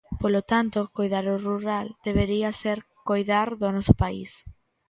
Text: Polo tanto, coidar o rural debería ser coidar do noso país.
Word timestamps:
Polo 0.21 0.41
tanto, 0.51 0.79
coidar 0.97 1.25
o 1.33 1.41
rural 1.47 1.87
debería 2.07 2.49
ser 2.61 2.77
coidar 3.09 3.47
do 3.61 3.67
noso 3.75 3.93
país. 4.03 4.31